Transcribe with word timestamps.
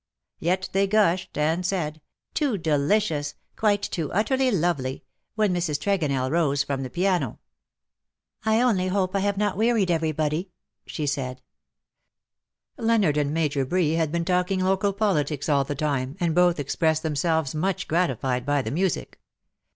Yet 0.39 0.67
they 0.71 0.87
gushed 0.87 1.37
and 1.37 1.63
said," 1.63 2.01
too 2.33 2.57
delicious— 2.57 3.35
quite 3.55 3.83
too 3.83 4.11
utterly 4.11 4.49
lovely," 4.49 5.03
when 5.35 5.53
Mrs. 5.53 5.77
Tregonell 5.79 6.31
rose 6.31 6.63
from 6.63 6.81
the 6.81 6.89
piano. 6.89 7.37
THAT 8.43 8.49
THE 8.49 8.49
DAY 8.49 8.57
WILL 8.63 8.69
END." 8.69 8.77
219 8.79 8.89
^'^ 8.93 8.93
I 8.95 8.97
only 8.97 8.99
hope 8.99 9.15
I 9.15 9.19
have 9.19 9.37
not 9.37 9.57
wearied 9.57 9.89
everybody/' 9.89 10.47
she 10.87 11.05
said. 11.05 11.43
Leonard 12.79 13.17
and 13.17 13.31
Major 13.31 13.63
Bree 13.63 13.91
had 13.93 14.11
been 14.11 14.25
talking 14.25 14.61
local 14.63 14.91
politics 14.91 15.47
all 15.47 15.65
the 15.65 15.75
time, 15.75 16.17
and 16.19 16.33
both 16.33 16.59
expressed 16.59 17.03
themselves 17.03 17.53
much 17.53 17.87
gratified 17.87 18.43
by 18.43 18.63
the 18.63 18.71
music. 18.71 19.19